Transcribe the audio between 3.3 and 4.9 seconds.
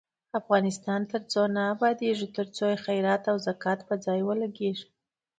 او زکات په ځای ولګیږي.